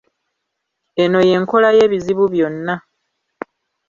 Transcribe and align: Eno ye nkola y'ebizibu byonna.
Eno 1.03 1.19
ye 1.29 1.35
nkola 1.43 1.69
y'ebizibu 1.77 2.25
byonna. 2.33 2.75